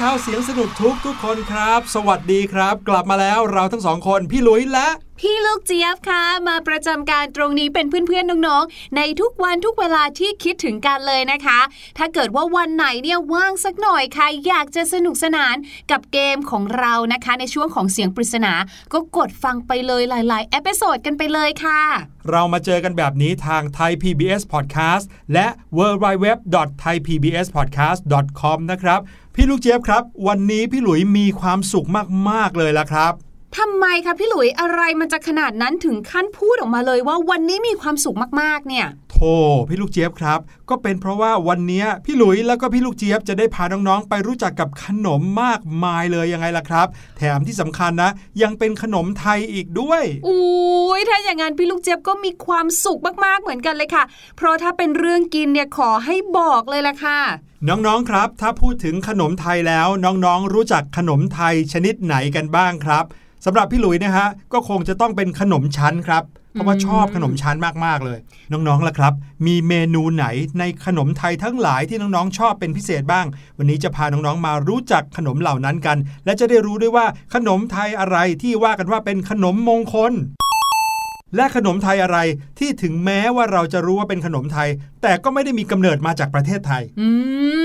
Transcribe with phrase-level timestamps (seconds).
[0.00, 4.88] ชาวเสียงสนุกทุกทุกคนครับ สวัสดีครับ กลับมาแล้วเราทั้งสองคนพี่หลุยและ
[5.26, 11.60] พี่ลูกเจี๊ยบคะมาประจำการตรงนี้เป็นเพื่อนๆน้องๆในทุกวันทุกเวลาที่คิดถึงกันเลยนะคะ
[11.98, 15.56] ถ้าเกิดว่าวันไหนเนี่ยว่างสักหน่อยค่ะอยากจะสนุกสนาน
[15.90, 18.52] กับเกมของเรานะคะ ในช่วงของเสียงปริศนา
[18.92, 21.80] ก็กดฟังไปเลยหลาย ๆ episode กันไปเลยค่ะ
[22.30, 25.46] เรามาเจอกันแบบนี้ทางไทย PBS Podcast และ
[25.78, 26.26] w w w
[26.82, 28.00] t h a i PBS Podcast
[28.40, 29.00] com นะครับ
[29.34, 31.88] พี่ลูกเจี๊ยบครับ วันนี้พี่หลุยมีความสุข
[32.28, 33.14] มาก ๆ เลยละครับ
[33.58, 39.34] ทำไมคะพี่หลุยอะไรมันจะขนาดนั้นถึงขั้นพูดออกมาเลยว่าวันนี้มีความสุขมากๆ เนี่ยโธ่
[39.68, 46.86] พี่ลูกเจี๊ยบครับ ก็เป็นเพราะว่าวันนี้พี่หลุยแล้วก็พี่ลูกเจี๊ยบจะได้พาน้องๆ ไปรู้จักกับขนมมากมายเลยยังไงล่ะครับ
[47.18, 48.10] แถมที่สำคัญนะ
[48.42, 54.04] ยังเป็นขนมไทยอีกด้วยอุ้ยถ้าอย่างนั้นพี่ลูกเจี๊ยบก็มีความสุขมากๆเหมือนกันเลยค่ะ
[54.36, 57.20] เพราะถ้าเป็นเรื่องกินเนี่ยขอให้บอกเลยละค่ะ
[57.68, 63.06] น้องๆ ครับ ถ้าพูดถึงขนมไทยแล้วน้องๆ รู้จักขนมไทยชนิดไหนกันบ้างครับ
[63.44, 68.18] สำหรับพี่หลุยนะฮะก็คงจะต้องเป็นขนมชั้นครับ เพราะว่าชอบขนมชั้นมากๆเลย
[68.52, 69.12] น้องๆล่ะครับ
[69.46, 70.26] มีเมนูไหน
[70.58, 73.26] ในขนมไทยทั้งหลายที่น้องๆ ชอบเป็นพิเศษบ้าง
[73.58, 80.12] วันนี้จะพาน้องๆมารู้จักขนมเหล่านั้นกัน และจะได้รู้ด้วยว่าขนมไทยอะไรที่ว่ากันว่าเป็นขนมมงคล
[81.36, 82.18] และขนมไทยอะไร
[82.58, 84.68] ที่ถึงแม้ว่าเราจะรู้ว่าเป็นขนมไทย
[85.02, 87.08] แต่ก็ไม่ได้มีกำเนิดมาจากประเทศไทย อื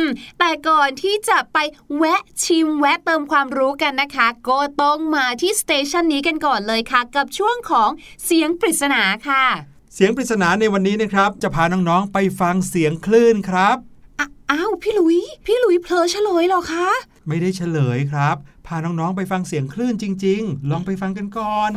[0.04, 0.06] ม
[0.40, 1.58] แต่ก่อนที่จะไป
[1.98, 7.90] แวะชิมแวะเติมความรู้กันนะคะ ก็ต้องมาที่สเตชันนี้กันก่อนเลยค่ะ กับช่วงของ
[8.26, 9.46] เสียงปริศนาค่ะ
[9.94, 13.78] เสียงปริศนาในวันนี้นะครับ จะพาน้องๆไปฟังเสียงคลื่นครับ
[14.20, 16.90] อะอ้าวพี่หลุย พี่หลุยเพลอเฉลยเหรอคะ
[17.28, 18.36] ไม่ได้เฉลยครับ
[18.68, 21.72] พาน้องๆไปฟังเสียงคลื่นจริง ๆ ลองไปฟังกันก่อน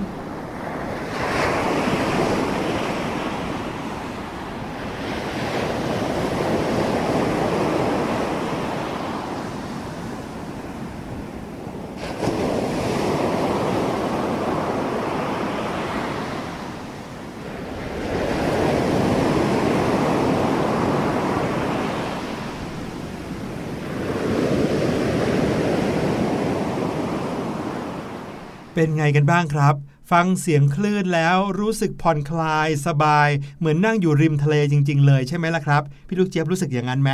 [28.83, 29.75] เป็นไงกันบ้างครับ
[30.13, 37.11] ฟังเสียงคลื่นแล้วรู้สึกผ่อนคลายสบาย เหมือนนั่งอยู่ริมทะเลจริง ๆ เลยใช่ไหมล่ะครับ พี่ลูกเจี๊ยบรู้สึกอย่างนั้นไหม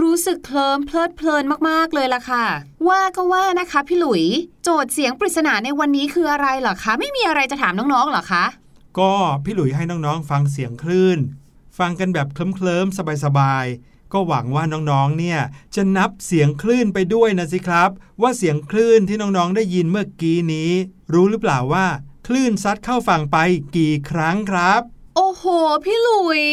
[0.00, 2.46] รู้สึกเคลิ้มเพลิดเพลินมากๆเลยล่ะค่ะ
[2.88, 4.24] ว่าก็ว่านะคะพี่หลุย
[4.64, 8.44] โจทย์เสียงปริศนาในวันนี้คืออะไรเหรอคะ ไม่มีอะไรจะถามน้องๆเหรอคะ
[8.98, 9.12] ก็
[9.44, 11.18] พี่หลุยให้น้องๆ ฟังเสียงคลื่น
[11.78, 15.40] ฟังกันแบบเคลิ้มๆสบายๆ ก็หวังว่าน้องๆ เนี่ย
[15.74, 17.90] จะนับเสียงคลื่นไปด้วยนะสิครับ
[18.22, 20.70] ว่าเสียงคลื่นที่น้องๆ ได้ยินเมื่อกี้นี้
[21.12, 21.86] รู้หรือเปล่าว่า
[22.26, 23.38] คลื่นซัดเข้าฝั่งไป
[23.76, 24.82] กี่ครั้งครับ
[25.16, 25.44] โอ้โห
[25.84, 26.44] พี่หลุย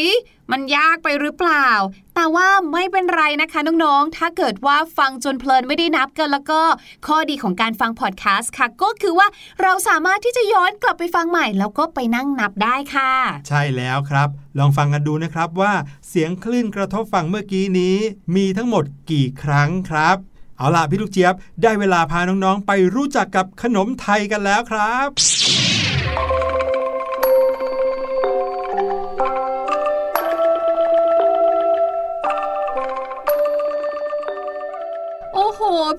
[0.51, 1.67] มันยากไปหรือเปล่า
[2.15, 6.61] แต่ว่าไม่เป็นไรนะคะน้องๆ ถ้าเกิดว่าฟังจนเพลินไม่ได้นับกันแล้วก็
[7.07, 9.27] ข้อดีของการฟังพอดแคสต์ค่ะ ก็คือว่า
[9.61, 13.13] เราสามารถที่จะย้อนกลับไปฟังใหม่ แล้วก็ไปนั่งนับได้ค่ะ
[13.47, 15.73] ใช่แล้วครับ ลองฟังกันดูนะครับว่า
[16.09, 17.97] เสียงคลื่นกระทบฝั่งเมื่อกี้นี้
[18.35, 20.17] มีทั้งหมดกี่ครั้งครับ
[20.57, 25.09] เอาล่ะพี่ลูกเจี๊ยบได้เวลาพาน้องๆ ไปรู้จักกับขนมไทยกันแล้วครับ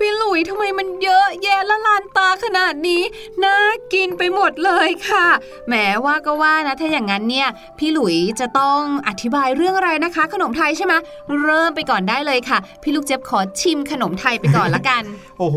[0.00, 3.02] พี่หลุยทำไมมันเยอะแยะละลานตาขนาดนี้
[3.44, 3.56] น่า
[3.92, 5.26] กินไปหมดเลยค่ะ
[5.68, 10.94] แหมว่าก็ว่านะถ้าอย่างนั้นเนี่ย พี่หลุยจะต้องอธิบายเรื่องอะไรนะคะ ขนมไทยใช่ไหม
[11.42, 15.02] เริ่มไปก่อนได้เลยค่ะ พี่ลูกเจี๊ยบขอชิมขนมไทยไปก่อนละกัน
[15.38, 15.56] โอ้โห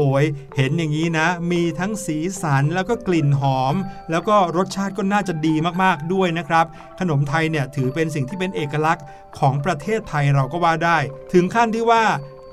[0.57, 3.75] เห็นอย่างนี้นะ มีทั้งสีสันแล้วก็กลิ่นหอม
[4.11, 6.65] แล้วก็รสชาติก็น่าจะดีมากๆด้วยนะครับ
[6.99, 9.05] ขนมไทยเนี่ยถือเป็นสิ่งที่เป็นเอกลักษณ์
[9.39, 10.97] ของประเทศไทยเราก็ว่าได้
[11.33, 12.03] ถึงขั้นที่ว่า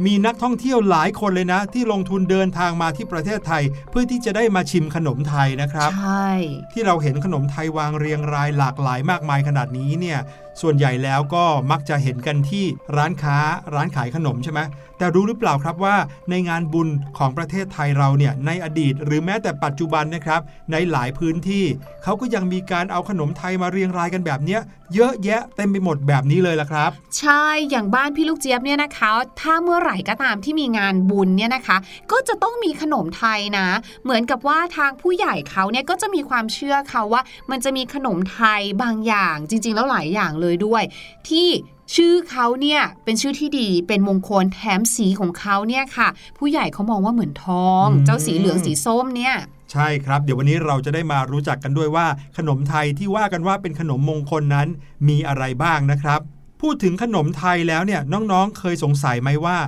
[0.06, 6.30] มีนักท่องเที่ยวหลายคนเลยนะ ที่ลงทุนเดินทางมาที่ประเทศไทย เพื่อที่จะได้มาชิมขนมไทยนะครับ ใช่
[6.72, 10.18] ที่เราเห็นขนมไทยวางเรียงรายหลากหลายมากมายขนาดนี้เนี่ย
[10.60, 12.64] ส่วนใหญ่แล้วก็มักจะเห็นกันที่
[12.96, 13.36] ร้านค้า
[13.74, 14.60] ร้านขายขนมใช่ไหม
[14.98, 15.96] แต่รู้หรือเปล่าครับว่า
[16.30, 16.88] ในงานบุญ
[17.18, 20.40] ของประเทศไทยเราเนี่ยในอดีต หรือแม้แต่ปัจจุบันนะครับ
[20.72, 21.64] ในหลายพื้นที่
[22.02, 24.60] เขาก็ยังมีการเอาขนมไทยมาเรียงรายกันแบบเนี้ย
[24.94, 31.76] เยอะแยะเต็มไปหมดแบบนี้เลยล่ะครับ ใช่อย่างบ้านพี่ลูกเจี๊ยบเนี่ยนะคะ ถ้าเมื่อไหร่ก็ตามที่มีงานบุญเนี่ยนะคะ
[32.12, 33.66] ก็จะต้องมีขนมไทยนะ
[34.04, 40.82] เหมือนกับว่าทางผู้ใหญ่เขาเนี่ยก็จะมีความเชื่อเขาว่า มันจะมีขนมไทยบางอย่างจริง ๆ แล้วหลายอย่างเลยด้วย
[41.28, 41.48] ที่
[41.94, 49.34] ชื่อเขาเนี่ยเป็นชื่อที่ดีเป็นมงคลแถมสีของเขาเนี่ยค่ะ ผู้ใหญ่เขามองว่าเหมือนทองอืมเจ้าสีเหลืองสีส้มเนี่ย
[49.72, 52.06] ใช่ครับ เดี๋ยววันนี้เราจะได้มารู้จักกันด้วยว่า
[52.36, 54.68] ขนมไทยที่ว่ากันว่าเป็นขนมมงคลนั้น
[55.08, 56.20] มีอะไรบ้างนะครับ
[56.60, 59.58] พูดถึงขนมไทยแล้วเนี่ยน้องๆ เคยสงสัยไหมว่า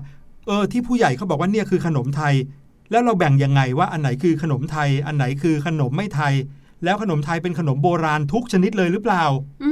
[0.46, 2.34] เออที่ผู้ใหญ่เขาบอกว่าเนี่ยคือขนมไทย
[2.90, 6.34] แล้วเราแบ่งยังไงว่าอันไหนคือขนมไทย อันไหนคือขนมไม่ไทย
[6.84, 9.24] แล้วขนมไทยเป็นขนมโบราณทุกชนิดเลยหรือเปล่า
[9.62, 9.70] อื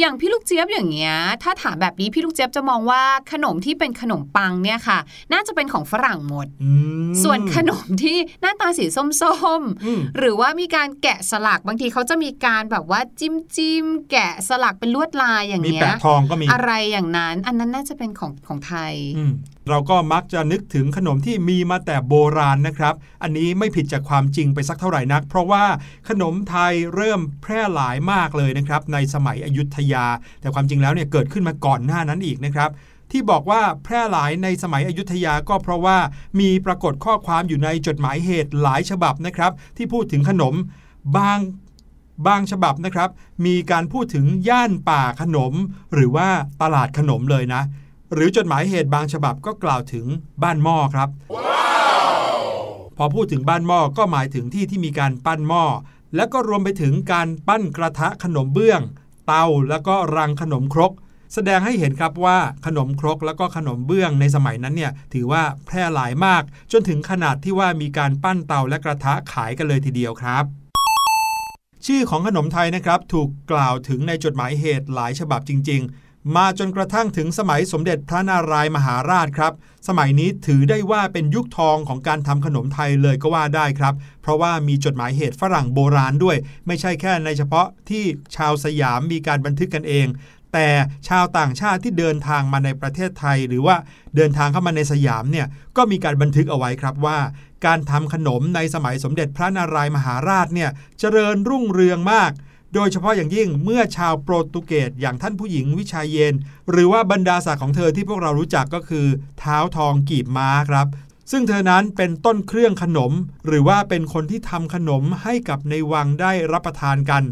[0.00, 3.02] อย่างพี่ลูกเจี๊ยบอย่างเงี้ยถ้าถามแบบนี้พี่ลูกเจี๊ยบจะมองว่า
[3.32, 4.98] ขนมที่เป็นขนมปังเนี่ยค่ะ
[5.32, 6.70] น่าจะเป็นของฝรั่งหมดอื
[7.10, 9.04] มส่วนขนมที่หน้าตาสีส้
[9.60, 19.32] มอืมๆหรือว่ามีการแกะสลักบางทีเขาจะมีการแบบว่าจิ้มจิ้มๆแกะสลักเป็นลวดลายอย่างมีเงี้ยแปะทองก็มีอะไรอย่างนั้น อันนั้นน่าจะเป็นของของไทยอืม
[19.68, 25.64] เราก็มักจะนึกถึงขนมที่มีมาแต่โบราณนะครับ อันนี้ไม่ผิดจากความจริงไปสักเท่าไหร่นัก เพราะว่า
[26.08, 30.06] ขนมไทยเริ่มแพร่หลายมากเลยนะครับ ในสมัยอยุธยา
[30.40, 32.70] แต่ความจริงแล้วเนี่ยเกิดขึ้นมาก่อนหน้านั้นอีกนะครับ
[33.10, 35.98] ที่บอกว่าแพร่หลายในสมัยอยุธยาก็เพราะว่า
[36.40, 40.54] มีปรากฏข้อความอยู่ในจดหมายเหตุหลายฉบับนะครับ ที่พูดถึงขนม
[41.16, 41.38] บาง
[42.26, 43.10] บางฉบับนะครับ
[43.46, 45.52] มีการพูดถึงย่านป่าขนม
[45.94, 46.28] หรือว่า
[46.62, 47.62] ตลาดขนมเลยนะ
[48.12, 50.06] หรือจดหมายเหตุบางฉบับก็กล่าวถึง
[50.42, 51.08] บ้านหม้อครับ
[52.96, 55.64] พอพูดถึงบ้านหม้อก็หมายถึงที่ที่มีการปั้นหม้อ
[56.16, 58.80] แล้วก็รวมไปถึงการปั้นกระทะขนมเบื้อง
[59.26, 60.92] เตาแล้วก็รังขนมครก
[61.34, 66.42] แสดงให้เห็นครับว่าขนมครกแล้วก็ขนมเบื้องในสมัยนั้นเนี่ยถือว่าแพร่หลายมาก
[66.72, 70.44] จนถึงขนาดที่ว่ามีการปั้นเตาและกระทะขายกันเลยทีเดียวครับ
[71.86, 75.82] ชื่อของขนมไทยนะครับถูกกล่าวถึงในจดหมายเหตุหลายฉบับจริง
[76.36, 79.52] มาจนกระทั่งถึงสมัยสมเด็จพระนารายมหาราชครับ
[79.88, 88.04] สมัยนี้ถือได้ว่าเป็นยุคทองของการทำขนมไทยเลยก็ว่าได้ครับ เพราะว่ามีจดหมายเหตุฝรั่งโบราณด้วย ไม่ใช่แค่ในเฉพาะที่
[88.36, 90.06] ชาวสยามมีการบันทึกกันเอง
[90.52, 90.68] แต่
[91.08, 93.76] ชาวต่างชาติที่เดินทางมาในประเทศไทย หรือว่า
[94.16, 97.18] เดินทางเข้ามาในสยามเนี่ยก็มีการบันทึกเอาไว้ครับว่า
[97.66, 102.32] การทำขนมในสมัยสมเด็จพระนารายมหาราชเนี่ยเจริญรุ่งเรืองมาก
[102.74, 106.34] โดยเฉพาะอย่างยิ่งเมื่อชาวโปรตุเกสอย่างท่านผู้หญิงวิชาเยน
[106.70, 109.06] หรือว่าบรรดาศักดิ์ของเธอที่พวกเรารู้จักก็คือ
[109.38, 110.86] เท้าทองกีบม้าครับ
[111.30, 113.12] ซึ่งเธอนั้นเป็นต้นเครื่องขนม
[113.46, 117.24] หรือว่าเป็นคนที่ทำขนมให้กับในวังได้รับประทานกัน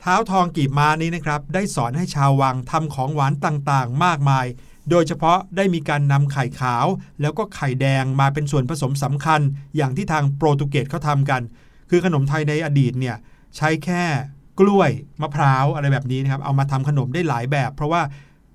[0.00, 4.46] เท้าทองกีบม้านี้นะครับ ได้สอนให้ชาววังทำของหวานต่างๆ มากมาย
[4.90, 6.86] โดยเฉพาะได้มีการนำไข่ขาว
[7.20, 9.40] แล้วก็ไข่แดงมาเป็นส่วนผสมสำคัญ
[9.76, 11.42] อย่างที่ทางโปรตุเกสเขาทำกัน
[11.90, 13.16] คือขนมไทยในอดีตเนี่ย
[13.56, 14.04] ใช้แค่
[14.60, 18.02] กล้วยมะพร้าวอะไรแบบนี้นะครับ เอามาทำขนมได้หลายแบบ เพราะว่า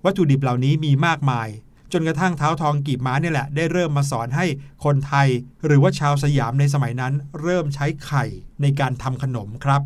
[0.05, 1.47] วัตถุดิบเหล่านี้มีมากมาย
[1.93, 4.45] จนกระทั่งเท้าทองกีบม้าเนี่ยแหละ ได้เริ่มมาสอนให้
[4.83, 5.27] คนไทย
[5.65, 8.25] หรือว่าชาวสยามในสมัยนั้น เริ่มใช้ไข่
[8.61, 9.81] ในการทำขนมครับ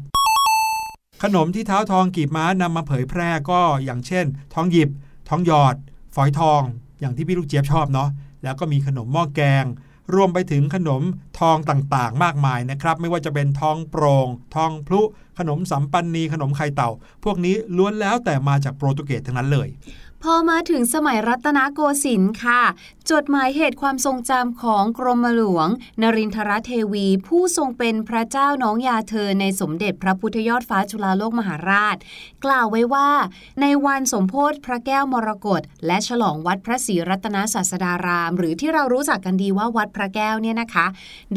[1.24, 4.90] ขนมที่เท้าทองกีบม้านำมาเผยแพร่ก็อย่างเช่น ทองหยิบ
[5.30, 5.76] ทองหยอด
[6.16, 6.62] ฝอยทอง
[7.00, 8.10] อย่างที่พี่ลูกเจี๊ยบชอบเนาะ
[8.44, 9.66] แล้วก็มีขนมหม้อแกง
[10.16, 11.02] รวมไปถึงขนม
[11.40, 15.02] ทองต่างๆ มากมายนะครับ ไม่ว่าจะเป็นทองโปรง่งทองพลุ
[15.40, 16.90] ขนมสัมปันนีขนมไข่เต่า
[17.24, 19.68] พวกนี้ล้วนแล้วแต่มาจากโปรตุเกสทั้งนั้นเลย
[20.28, 22.62] พอมาถึงสมัยรัตนโกสินทร์ค่ะ
[23.12, 25.68] จดหมายเหตุความทรงจำของกรมหลวง
[26.02, 31.98] นรินทรเทวี ผู้ทรงเป็นพระเจ้าน้องยาเธอในสมเด็จพระพุทธยอดฟ้าจุฬาโลกมหาราช
[32.46, 33.10] กล่าวไว้ว่า
[33.62, 40.86] ในวันสมโพธิพระแก้วมรกตและฉลองวัดพระศรีรัตนศาสดาราม หรือที่เรารู้จักกันดีว่าวัดพระแก้วเนี่ยนะคะ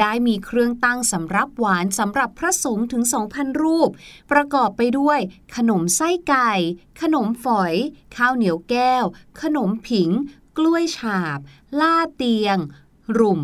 [0.00, 3.02] ได้มีเครื่องตั้งสำรับหวานสำหรับพระสงฆ์ถึง
[3.32, 3.90] 2,000 รูป
[4.32, 5.18] ประกอบไปด้วย
[5.56, 6.52] ขนมไส้ไก่
[7.00, 7.74] ขนมฝอย
[8.16, 9.04] ข้าวเหนียวแก้ว
[9.42, 10.10] ขนมผิง
[10.58, 11.38] กล้วยฉาบ
[11.80, 12.58] ล่าเตียง
[13.18, 13.42] รุ่ม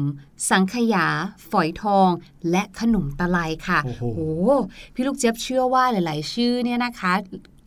[0.49, 1.07] สังขยา
[1.51, 2.11] ฝอยทอง
[2.51, 4.05] และขนมตะไลค่ะ โอ้โห
[4.95, 7.13] พี่ลูกเจี๊ยบเชื่อว่าหลาย ๆ ชื่อเนี่ยนะคะ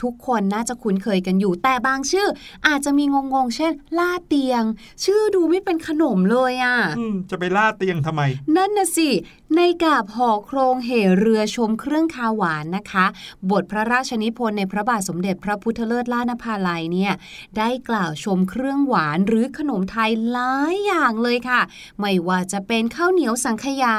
[0.05, 2.27] ทุกคนน่าจะคุ้นเคยกันอยู่ แต่บางชื่อ
[2.67, 4.63] อาจจะมีงงๆ เช่น ล่าเตียง
[5.03, 8.21] ชื่อดูไม่เป็นขนมเลยอะ่ะอืมจะไปล่าเตียงทำไม
[8.55, 9.09] นั่นน่ะสิ
[9.55, 13.05] ในกาบห่อโครงเหเรือชมเครื่องคาวหวานนะคะ
[13.51, 17.13] บทพระราชนิพนธ์ในพระบาทสมเด็จพระพุทธเลิศล่านภาลัยเนี่ย
[17.57, 21.61] ได้กล่าวชมเครื่องหวานหรือขนมไทยหลายอย่างเลยค่ะ
[21.99, 23.97] ไม่ว่าจะเป็นข้าวเหนียวสังขยา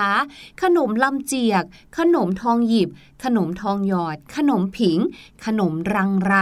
[0.63, 1.65] ขนมลำเจียก
[1.99, 2.89] ขนมทองหยิบ
[3.25, 4.99] ขนมทองหยอด ขนมผิง
[5.47, 6.35] ขนมรังไร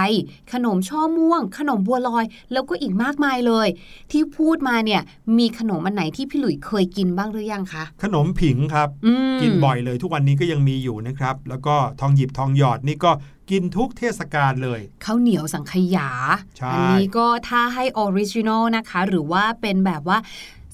[0.52, 3.68] ขนมช่อม่วง ขนมบัวลอย แล้วก็อีกมากมายเลย
[4.10, 5.02] ที่พูดมาเนี่ย
[5.38, 13.10] มีขนมอันไหนที่พี่หลุยเคยกินบ้างหรือยังคะ ขนมผิงครับอืมกินบ่อยเลยทุกวันนี้ก็ยังมีอยู่นะครับ แล้วก็ทองหยิบทองหยอดนี่ก็
[13.50, 16.10] กินทุกเทศกาลเลยข้าวเหนียวสังขยา
[16.58, 20.18] ใช่อันนี้ก็ถ้าให้ original นะคะ หรือว่าเป็นแบบว่า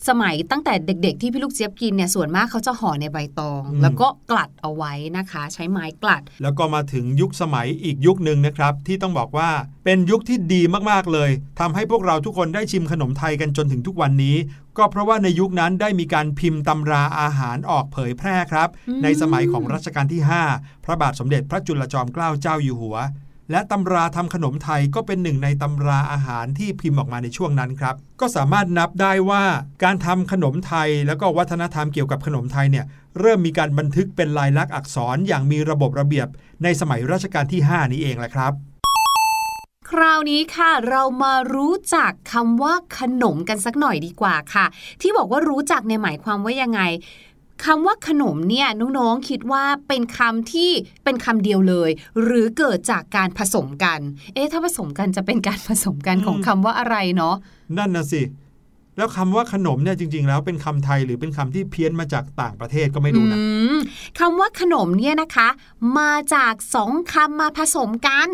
[0.09, 9.51] สมัยตั้งแต่เด็กๆที่พี่ลูกเจี๊ยบกินเนี่ยส่วนมากเขาจะห่อในใบตอง แล้วก็กลัดเอาไว้นะคะ ใช้ไม้กลัด แล้วก็มาถึงยุคสมัยอีกยุคหนึ่งนะครับ ที่ต้องบอกว่า
[9.85, 11.31] เป็นยุคที่ดีมากๆเลย
[11.61, 14.37] ทำให้พวกเราทุกคนได้ชิมขนมไทยกันจนถึงทุกวันนี้
[14.79, 20.21] ก็เพราะว่าในยุคนั้นได้มีการพิมพ์ตำราอาหารออกเผยแพร่ครับอืมในสมัยของรัชกาลที่
[20.53, 22.97] 5 พระบาทสมเด็จพระจุลจอมเกล้าเจ้าอยู่หัว
[23.51, 29.45] และตำราทำขนมไทยก็เป็นหนึ่งในตำราอาหารที่พิมพ์ออกมาในช่วงนั้นครับ ก็สามารถนับได้ว่า
[29.85, 32.85] การทำขนมไทย แล้วก็วัฒนธรรมเกี่ยวกับขนมไทยเนี่ย
[33.21, 36.29] เริ่มมีการบันทึกเป็นลายลักษณ์อักษรอย่างมีระบบระเบียบ
[36.63, 38.55] ในสมัยรัชกาลที่ 5 นี้เองแหละครับ
[39.91, 44.67] คราวนี้ค่ะเรามารู้จักคำว่าขนมกันสักหน่อยดีกว่าค่ะ
[45.01, 46.81] ที่บอกว่ารู้จักในหมายความว่ายังไง
[47.65, 50.71] คำว่าขนมเนี่ยน้องๆคิดว่าเป็นคำที่
[51.05, 51.91] เป็นคำเดียวเลย
[52.23, 54.01] หรือเกิดจากการผสมกัน
[54.35, 57.35] เอ๊ะถ้าผสมกันจะเป็นการผสมกันของคำว่าอะไรเนาะ
[57.79, 58.23] นั่นนะสิ
[58.97, 63.77] แล้วคำว่าขนมเนี่ยจริง ๆ แล้วเป็นคำไทยหรือเป็นคำที่เพี้ยนมาจากต่างประเทศก็ไม่รู้นะอืม
[64.19, 65.49] คำว่าขนมเนี่ยนะคะ
[65.99, 68.29] มาจากสองคำมาผสมกัน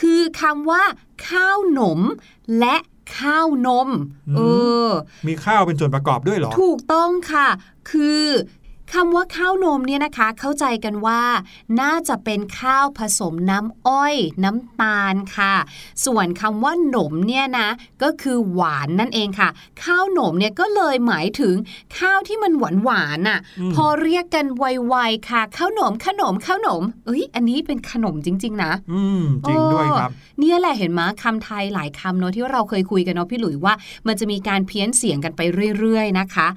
[0.00, 0.82] คือคำว่า
[1.28, 2.00] ข้าวหนม
[2.58, 2.76] และ
[3.18, 3.88] ข้าวนม
[4.28, 4.40] อืมเอ
[4.86, 4.88] อ
[5.28, 7.48] มีข้าวเป็นส่วนประกอบด้วยเหรอ ถูกต้องค่ะ
[7.90, 8.24] คือ
[8.92, 11.22] คำว่าข้าวนมเนี่ยนะคะ เข้าใจกันว่า
[11.80, 15.54] น่าจะเป็นข้าวผสมน้ำอ้อย น้ำตาลค่ะ
[16.04, 17.68] ส่วนคำว่าหนมเนี่ยนะ
[18.02, 19.48] ก็คือหวานนั่นเองค่ะ
[19.84, 21.54] ข้าวหนมเนี่ยก็เลยหมายถึง
[21.98, 33.74] ข้าวที่มันหวานหวานๆน่ะอืมพอเรียกกันไวๆค่ะ ข้าวหนมขนมข้าวหนม เอ้ย อันนี้เป็นขนมจริง ๆ นะ อืมจริงด้วยครับ เนี่ยแหละเห็นไหมคำไทยหลายคำเนาะที่เราเคยคุยกันเนาะพี่หลุยว่า
[34.06, 35.40] มันจะมีการเพี้ยนเสียงกันไป
[35.78, 36.48] เรื่อย ๆ นะคะ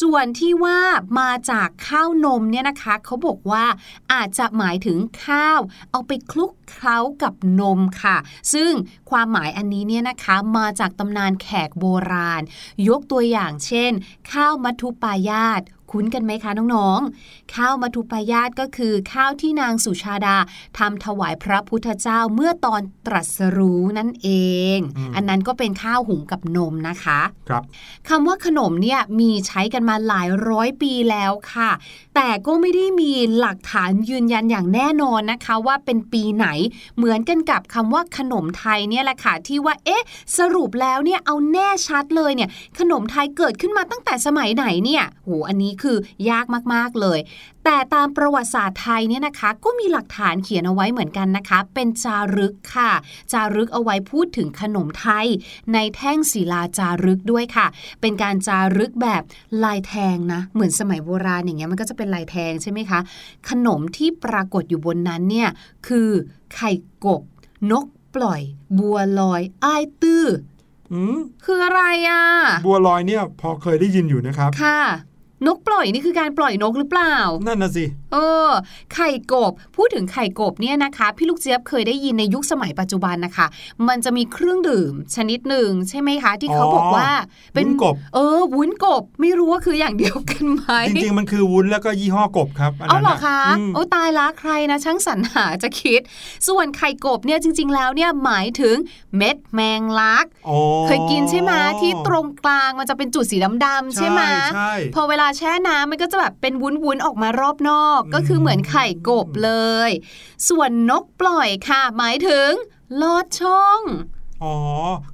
[0.00, 0.78] ส่วนที่ว่า
[1.20, 3.64] มาจากข้าวนมเนี่ยนะคะเขาบอกว่า
[4.12, 5.60] อาจจะหมายถึงข้าว
[5.90, 8.16] เอาไปคลุก เคล้ากับนมค่ะ
[8.52, 8.72] ซึ่ง
[9.10, 12.42] ความหมายอันนี้เนี่ยนะคะมาจากตำนานแขกโบราณ
[12.88, 13.92] ยกตัวอย่างเช่น
[14.32, 15.62] ข้าวมัทุปายาต
[15.96, 20.36] คุ้นกันไหมคะน้องๆ ข้าวมัทุปายาตก็คือข้าวที่นางสุชาดา
[20.78, 24.28] ทำถวายพระพุทธเจ้าเมื่อตอนตรัสรู้นั่นเอ
[24.76, 27.62] งอืมอันนั้นก็เป็นข้าวหุงกับนมนะคะ ครับ
[28.08, 31.70] คำว่าขนมเนี่ยมีใช้กันมาหลายร้อยปีแล้วค่ะ
[32.14, 36.46] แต่ก็ไม่ได้มีหลักฐานยืนยันอย่างแน่นอนนะคะ ว่าเป็นปีไหน
[36.96, 40.04] เหมือนกันกับคำว่าขนมไทยเนี่ยแหละค่ะที่ว่าเอ๊ะ
[40.38, 45.96] สรุปแล้วเนี่ยเอาแน่ชัดเลยเนี่ยขนมไทยเกิดขึ้นมาตั้งแต่สมัยไหนเนี่ยโหอันนี้คือ
[46.30, 47.18] ยากมากๆเลย
[47.64, 52.92] แต่ตามประวัติศาสตร์ไทยเนี่ยนะคะ ก็มีหลักฐานเขียนเอาไว้เหมือนกันนะคะ เป็นจารึกค่ะ
[53.32, 55.26] จารึกเอาไว้พูดถึงขนมไทย
[55.72, 57.66] ในแท่งศิลาจารึกด้วยค่ะ
[58.00, 59.22] เป็นการจารึกแบบ
[59.64, 63.00] ลายแทงนะ เหมือนสมัยโบราณอย่างเงี้ยมันก็จะเป็นลายแทงใช่ไหมคะ
[63.48, 65.48] ขนมที่ปรากฏอยู่บนนั้นเนี่ย
[65.86, 66.10] คือ
[66.54, 66.70] ไข่
[67.04, 67.22] กบ
[67.70, 68.40] นกปล่อย
[68.78, 70.26] บัวลอยอ้ายตื้อ
[70.92, 72.22] อืมคืออะไรอะ
[72.66, 74.80] บัวลอยเนี่ยพอเคยได้ยินอยู่นะครับ ค่ะ
[75.46, 77.14] นกปล่อยนี่คือการปล่อยนกหรือเปล่า
[77.46, 78.50] นั่นนะสิ เออ
[78.94, 83.46] ไข่กบ พูดถึงไข่กบเนี่ยนะคะ พี่ลูกเจี๊ยบเคยได้ยินในยุคสมัยปัจจุบันนะคะ
[83.88, 87.10] มันจะมีเครื่องดื่มชนิดหนึ่งใช่ไหมคะ ที่เขาบอกว่า
[87.54, 96.00] เป็นวุ้นกบ เออ วุ้นกบ ไม่รู้ว่าคืออย่างเดียวกันไหมจริงๆ มันคือวุ้นแล้วก็ยี่ห้อกบครับนเอานั้นเหรอคะอืมโอ้ตายละใครนะ ช่างสรรหาจะคิด
[96.48, 98.76] ส่วนไข่กบเนี่ยจริง ๆ แล้วเนี่ยหมายถึง
[99.16, 104.22] เม็ดแมงลักอ๋อเคยกินใช่ไหมที่ตรงกลางมันจะเป็นจุดสีดำๆใช่ไหม
[104.54, 109.52] ใช่พอเวลาแช่น้ำมันก็จะแบบเป็นวุ้นๆออกมารอบนอกก็คือเหมือนไข่กบเล
[109.88, 109.90] ย
[110.48, 112.50] ส่วนนกปล่อยค่ะ หมายถึง
[113.02, 113.80] ลอดช่อง
[114.42, 114.54] อ๋อ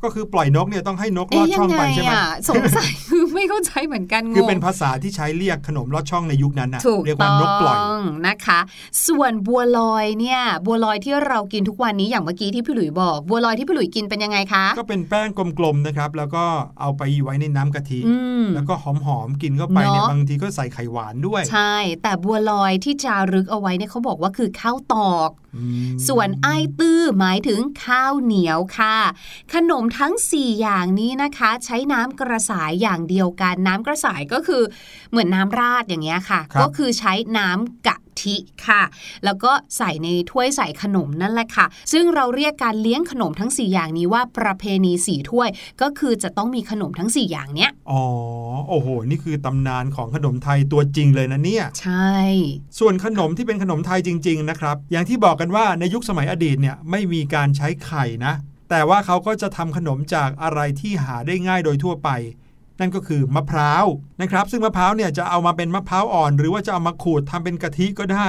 [0.03, 8.61] ก็คือปล่อยนกเนี่ยต้องให้นกลเอ๊ะอดยัช่องไงไปใช่ไหมอะสงสัยคือไม่เข้าใจเหมือนกันงงคือเป็นภาษาที่ใช้เรียกขนมลอดช่องในยุคนั้นนะถูกเรียกว่าต้นกปล่อยองนะคะ
[9.07, 16.45] ส่วนบัวลอยเนี่ยบัวลอยที่เรากินทุกวันนี้อย่างเมื่อกี้ที่พี่หลุยบอก บัวลอยที่พี่หลุยกินเป็นยังไงคะ ก็เป็นแป้งกลมๆนะครับ แล้วก็
[16.81, 18.85] เอาไปไว้ในน้ำกะทิอืมแล้วก็ห
[19.19, 25.48] อมๆกินเข้าไปเนี่ยเนอะบางทีก็ใส่ไข่หวานด้วย ใช่ แต่บัวลอยที่จารึกเอาไว้เนี่ยเขาบอกว่าคือข้าวตอกอืม
[26.09, 28.97] ส่วนไอ้ตื้อหมายถึงข้าวเหนียวค่ะ
[29.55, 34.63] ขนมทั้ง 4 อย่างนี้นะคะ ใช้น้ำกระสายอย่างเดียวกัน น้ำกระสายก็คือ
[35.11, 38.83] เหมือนน้ำราดอย่างเงี้ยค่ะครับก็คือใช้น้ำกะ ทิค่ะ
[39.25, 45.49] แล้วก็ใส่ในถ้วยใส่ขนมนั่นแหละค่ะ ซึ่งเราเรียกการเลี้ยงขนมทั้ง 4 อย่างนี้ว่าประเพณีสีถ้วย
[45.83, 48.03] ก็คือจะต้องมีขนมทั้ง 4 อย่างเนี้ย อ๋อ
[48.69, 52.15] โอ้โห นี่คือตำนานของขนมไทยตัวจริงเลยนะเนี่ย ใช่
[52.79, 58.35] ส่วนขนมที่เป็นขนมไทยจริง ๆ นะครับ อย่างที่บอกกันว่าในยุคสมัยอดีตเนี่ยไม่มีการใช้ไข่นะ
[58.71, 62.11] แต่ว่าเขาก็จะทำขนมจากอะไรที่หาได้ง่ายโดยทั่วไป
[62.81, 63.85] นั่นก็คือมะพร้าว
[64.21, 68.29] นะครับ ซึ่งมะพร้าวเนี่ยจะเอามาเป็นมะพร้าวอ่อน หรือว่าจะเอามาขูดทำเป็นกะทิก็ได้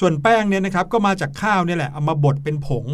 [0.00, 2.86] ส่วนแป้งเนี่ยนะครับก็มาจากข้าวเนี่ยแหละเอามาบดเป็นผง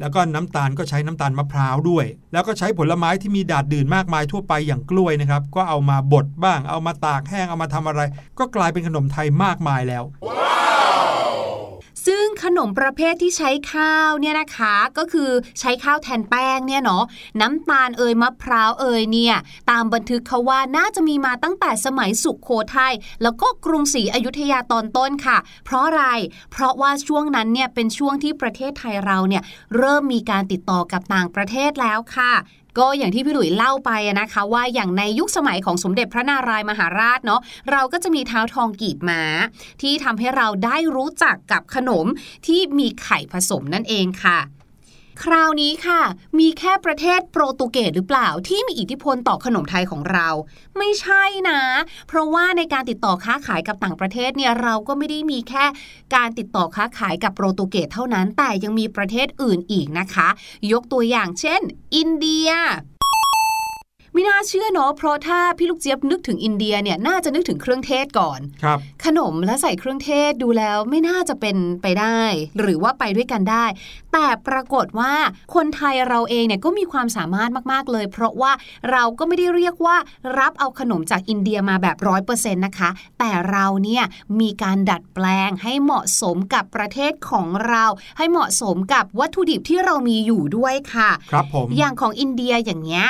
[0.00, 8.00] แล้วก็น้ำตาลก็ใช้น้ำตาลมะพร้าวด้วย แล้วก็ใช้ผลไม้ที่มีดาดดื่นมากมายทั่วไปอย่างกล้วยนะครับก็เอามาบดบ้าง เอามาตากแห้งเอามาทำอะไร
[8.38, 10.04] ก็กลายเป็นขนมไทยมากมายแล้ว
[12.06, 17.04] ซึ่งขนมประเภทที่ใช้ข้าวเนี่ยนะคะก็คือใช้ข้าวแทนแป้งเนี่ยเนาะ
[17.40, 19.36] น้ำตาลเอ่ยมะพร้าวเอ่ยเนี่ย
[19.70, 26.04] ตามบันทึกเขาว่าน่าจะมีมาตั้งแต่สมัยสุขโขทัยแล้วก็กรุงศรีอยุธยาตอนต้นค่ะ เพราะอะไร
[26.52, 29.42] เพราะว่าช่วงนั้นเนี่ยเป็นช่วงที่ประเทศไทยเราเนี่ย
[29.76, 32.32] เริ่มมีการติดต่อกับต่างประเทศแล้วค่ะ
[32.78, 39.22] ก็อย่างที่พี่หลุยเล่าไปนะคะ ว่าอย่างในยุคสมัยของสมเด็จพระนารายมหาราชเนาะเราก็จะมีเท้าทองกีบม้า
[39.82, 42.06] ที่ทำให้เราได้รู้จักกับขนม
[42.46, 44.38] ที่มีไข่ผสมนั่นเองค่ะ
[45.22, 46.02] คราวนี้ค่ะ
[46.38, 50.28] มีแค่ประเทศโปรตุเกสหรือเปล่าที่มีอิทธิพลต่อขนมไทยของเรา
[50.78, 51.60] ไม่ใช่นะ
[52.08, 55.64] เพราะว่าในการติดต่อค้าขายกับต่างประเทศเนี่ยเราก็ไม่ได้มีแค่
[56.14, 60.28] การติดต่อค้าขายกับโปรตุเกสเท่านั้น แต่ยังมีประเทศอื่นอีกนะคะ
[60.72, 61.60] ยกตัวอย่างเช่น
[61.94, 62.50] อินเดีย
[64.14, 72.20] ไม่น่าเชื่อเนาะเพราะถ้าพี่ลูกเจี๊ยบนึกถึงอินเดียเนี่ยน่าจะนึกถึงเครื่องเทศก่อนครับขนมและใส่เครื่องเทศดูแล้วไม่น่าจะเป็นไปได้
[72.58, 73.64] หรือว่าไปด้วยกันได้
[74.12, 75.12] แต่ปรากฏว่า
[75.54, 78.52] คนไทยเราเองเนี่ยก็มีความสามารถมากๆเลย เพราะว่า
[78.90, 79.96] เราก็ไม่ได้เรียกว่า
[80.38, 84.04] รับเอาขนมจากอินเดียมาแบบร้อยเปอร์เซ็นต์นะคะ แต่เราเนี่ย
[84.40, 87.84] มีการดัดแปลงให้เหมาะสมกับประเทศของเรา
[88.18, 93.08] ให้เหมาะสมกับวัตถุดิบที่เรามีอยู่ด้วยค่ะ ครับผมอย่างของอินเดียอย่างเงี้ย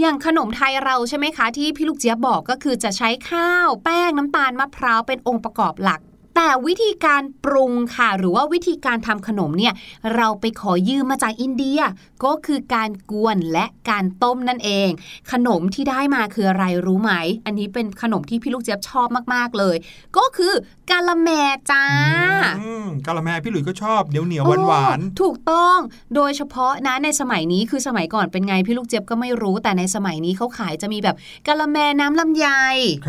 [0.00, 6.00] อย่างขนมไทยเราใช่ไหมคะ ที่พี่ลูกเจี๊ยบบอกก็คือจะใช้ข้าว แป้งน้ำตาลมะพร้าวเป็นองค์ประกอบหลัก
[6.36, 9.74] แต่วิธีการปรุงค่ะ หรือว่าวิธีการทำขนมเนี่ย
[10.16, 11.80] เราไปขอยืมมาจากอินเดีย
[12.24, 14.88] ก็คือการกวนและการต้มนั่นเอง
[15.32, 17.12] ขนมที่ได้มาคืออะไรรู้ไหม
[17.46, 19.76] อันนี้เป็นขนมที่พี่ลูกเจี๊ยบชอบมากๆเลย
[20.16, 20.52] ก็คือ
[20.90, 21.28] กาละแม
[21.70, 21.84] จ้า
[22.60, 25.78] อืมกะละแมพี่หลุยส์ก็ชอบเหนียวเหนียวหวานหวานโอ้ถูกต้อง
[26.14, 32.46] โดยเฉพาะนะในสมัยนี้คือสมัยก่อนเป็นไงพี่ลูกเจี๊ยบก็ไม่รู้แต่ในสมัยนี้เขาขายจะมีแบบกะละแมน้ำลำไย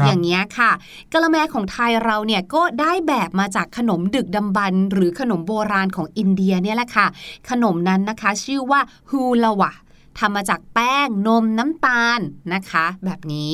[0.05, 0.71] อย่างเงี้ยค่ะ
[1.13, 7.07] กะละแมของไทยเราเนี่ยก็ได้แบบมาจากขนมดึกดำบรรพ์หรือขนมโบราณของอินเดียเนี่ยแหละค่ะ
[7.49, 9.71] ขนมนั้นนะคะ ชื่อว่าฮูลาวะ
[10.19, 12.19] ทำมาจากแป้งนมน้ำตาล
[12.53, 13.51] นะคะ แบบนี้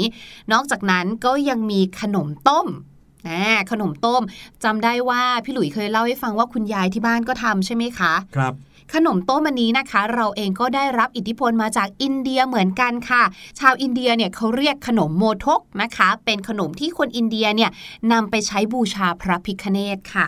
[0.51, 2.67] นอกจากนั้นก็ยังมีขนมต้ม
[3.27, 4.21] อ่าขนมต้ม
[4.63, 8.53] จำได้ว่าพี่หลุยเคยเล่าให้ฟังว่าคุณยายที่บ้านก็ทำใช่ไหมคะๆครับ
[8.93, 13.23] ขนมต้มอันนี้นะคะ เราเองก็ได้รับอิทธิพลมาจากอินเดียเหมือนกันค่ะ
[13.59, 17.71] ชาวอินเดียเนี่ยเขาเรียกขนมโมทกนะคะ เป็นขนมที่คนอินเดียเนี่ย
[18.11, 20.25] นำไปใช้บูชาพระพิคเนตค่ะ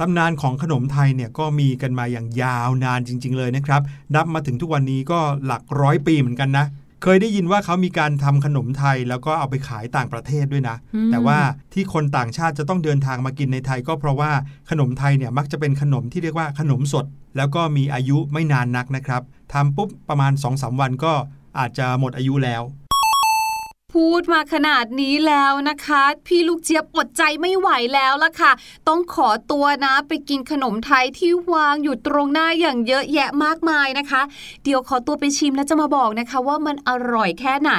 [0.00, 3.82] ตำนานของขนมไทยเนี่ยก็มีกันมาอย่างยาวนานจริง ๆ เลยนะครับ
[4.14, 6.66] นับมาถึงทุกวันนี้ก็หลักร้อยปีเหมือนกันนะ
[7.02, 11.38] เคยได้ยินว่าเขามีการทำขนมไทยแล้วก็เอาไปขายต่างประเทศด้วยนะอืมแต่ว่า
[11.72, 14.30] ที่คนต่างชาติจะต้องเดินทางมากินในไทย ก็เพราะว่า
[14.70, 17.06] ขนมไทยเนี่ยมักจะเป็นขนมที่เรียกว่าขนมสด
[17.36, 21.12] แล้วก็มีอายุไม่นานนักนะครับทำปุ๊บประมาณ2อสวันก็
[21.58, 22.62] อาจจะหมดอายุแล้ว
[23.96, 28.52] พูดมาขนาดนี้แล้วนะคะ พี่ลูกเจี๊ยบอดใจไม่ไหวแล้วล่ะค่ะ
[28.88, 34.22] ต้องขอตัวนะไปกินขนมไทยที่วางอยู่ตรงหน้าอย่างเยอะแยะมากมายนะคะ
[34.64, 37.72] เดี๋ยวขอตัวไปชิมแล้วจะมาบอกนะคะว่ามันอร่อยแค่ไหน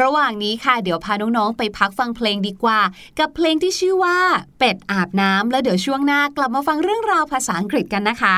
[0.00, 2.80] ระหว่างนี้ค่ะ เดี๋ยวพาน้องๆไปพักฟังเพลงดีกว่า
[3.18, 4.18] กับเพลงที่ชื่อว่า
[4.58, 8.36] เป็ดอาบน้ำแล้วเดี๋ยวช่วงหน้ากลับมาฟังเรื่องราวภาษาอังกฤษกันนะคะ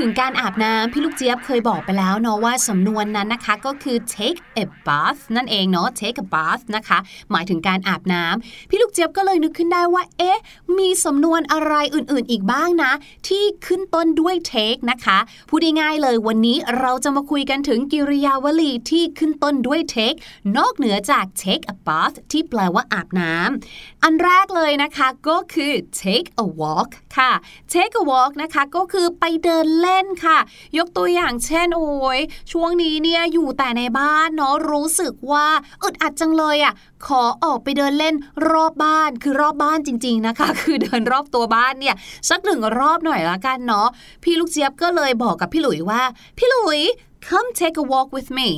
[0.00, 6.98] ถึงการอาบน้ำพี่ลูกเจี๊ยบเคยบอกไปแล้วเนาะว่าสำนวนนั้นนะคะก็คือ take a bath นั่นเองเนาะ take a bath นะคะ
[7.30, 10.38] หมายถึงการอาบน้ำพี่ลูกเจี๊ยบก็เลยนึกขึ้นได้ว่า เอ๊ะ
[10.78, 12.92] มีสำนวนอะไรอื่นๆอีกบ้างนะ
[13.28, 20.18] ที่ขึ้นต้นด้วย take นะคะพูดง่ายๆเลยวันนี้เราจะมาคุยกันถึงกิริยาวลีที่ขึ้นต้นด้วย take
[20.56, 27.32] นอกเหนือจาก take a bath ที่แปลว่าอาบน้ำอันแรกเลยนะคะก็คือ take a walk ค่ะ
[27.72, 29.89] take a walk นะคะก็คือไปเดินเล่น
[30.24, 30.38] ค่ะ
[30.78, 32.20] ยกตัวอย่างเช่น โอ้ย
[32.52, 35.46] ช่วงนี้เนี่ยอยู่แต่ในบ้านเนาะรู้สึกว่า
[35.82, 36.74] อึดอัดจังเลยอะ่ะ
[37.06, 38.14] ขอออกไปเดินเล่น
[38.50, 41.94] รอบบ้านคือรอบบ้านจริง ๆนะคะ คือเดินรอบตัวบ้านเนี่ย
[42.30, 43.88] สักหนึ่งรอบหน่อยละกันเนาะ
[44.22, 46.02] พี่ลูกเจี๊ยบก็เลยบอกกับพี่หลุยว่า
[46.38, 46.80] พี่หลุย
[47.28, 48.48] come take a walk with me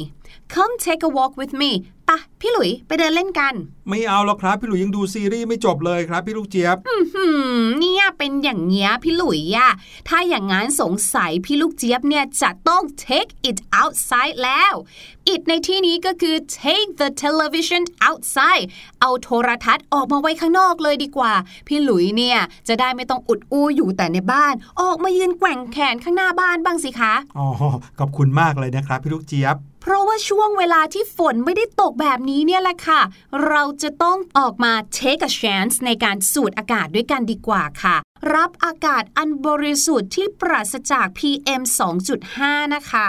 [0.55, 1.71] come take a walk with me
[2.14, 3.55] ะพี่หลุยไปเดินเล่นกัน
[3.88, 6.77] ไม่เอาหรอกครับ พี่หลุยยังดูซีรีส์ไม่จบเลยครับพี่ลูกเจี๊ยบ
[7.14, 7.27] หื
[7.62, 9.70] มเนี่ยเป็นอย่างเงี้ยพี่หลุยอะ
[10.09, 14.72] ถ้าอย่างงั้นสงสัยพี่ลูกเจี๊ยบเนี่ยจะต้อง take it outside แล้ว
[15.33, 18.66] it ในที่นี้ก็คือ take the television outside
[19.01, 21.33] เอาโทรทัศน์ออกมาไว้ข้างนอกเลยดีกว่า
[21.66, 27.46] พี่หลุยเนี่ยจะได้ไม่ต้องอุดอู้อยู่แต่ในบ้าน ออกมายืนแกว่งแขนข้างหน้าบ้านบ้างสิคะอ๋อ
[27.98, 33.01] ขอบคุณมากเลยนะครับพี่ลูกเจี๊ยบ เพราะว่าช่วงเวลาที่ฝนไม่ได้ตกแบบนี้เนี่ยแหละค่ะ
[33.47, 37.97] เราจะต้องออกมา take a chance ในการสูดอากาศด้วยกันดีกว่าค่ะ
[38.35, 41.62] รับอากาศอันบริสุทธิ์ที่ปราศจาก PM
[42.18, 43.09] 2.5 นะคะ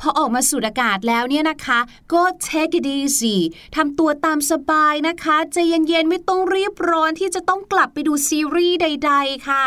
[0.00, 1.78] พอออกมาสูดอากาศแล้วเนี่ยนะคะ
[2.12, 3.36] ก็ take it easy
[3.76, 9.66] ทำตัวตามสบายนะคะใจเย็นๆ ไม่ต้องรีบร้อนที่จะต้องกลับไปดูซีรีส์ใด ๆ ค่ะ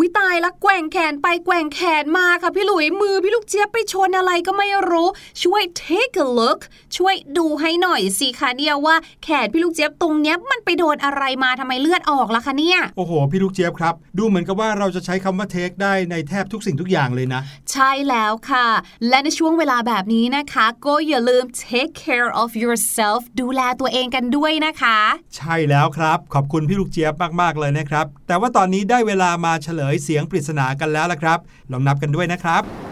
[0.00, 5.08] วิตายละแกว่งแขนไปแกว่งแขนมาค่ะพี่หลุยมือพี่ลูกเจี๊ยบไปชนอะไรก็ไม่รู้
[5.42, 6.60] ช่วย take a look
[6.96, 17.40] ช่วยดูให้หน่อยสิคะเนี่ยว่าแขนพี่ลูกเจี๊ยบตรงเนี้ยมันไปโดนอะไรมาทำไมเลือดออกล่ะคะเนี่ยโอ้โห พี่ลูกเจี๊ยบครับ ดูเหมือนกับว่าเราจะใช้คำว่าเทคได้ในแทบทุกสิ่งทุกอย่างเลยนะ
[17.72, 18.66] ใช่แล้วค่ะ
[19.08, 24.98] และในช่วงเวลาแบบนี้นะคะ ก็อย่าลืม take care of yourself ดูแลตัวเองกันด้วยนะคะ
[25.36, 31.38] ใช่แล้วครับ ขอบคุณพี่ลูกเจี๊ยบมากๆเลยนะครับแต่ว่าตอนนี้ได้เวลามาเฉลยเสียงปริศนากันแล้วละครับ
[31.72, 32.91] ลองนับกันด้วยนะครับ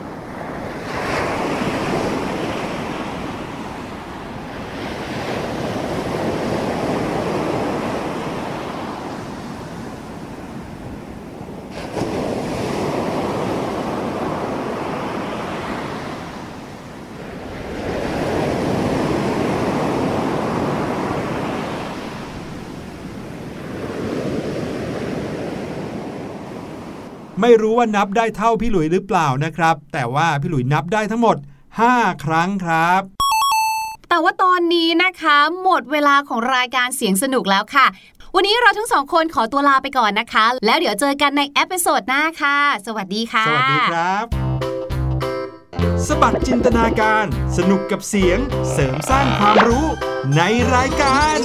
[27.40, 31.37] ไม่รู้ว่านับได้เท่าพี่หลุยหรือเปล่านะครับ แต่ว่าพี่หลุยนับได้ทั้งหมด
[31.81, 33.03] 5 ครั้งครับ
[34.09, 37.87] แต่ว่าตอนนี้นะคะ หมดเวลาของรายการเสียงสนุกแล้วค่ะ
[38.35, 44.24] วันนี้เราทั้งสองคนขอตัวลาไปก่อนนะคะ แล้วเดี๋ยวเจอกันใน episode หน้าค่ะ สวัสดีค่ะ สวัสดีครับ
[46.07, 47.24] สะบัดจินตนาการ
[47.57, 48.38] สนุกกับเสียง
[48.72, 49.87] เสริมสร้างความรู้
[50.37, 50.42] ใน
[50.74, 51.38] รายการ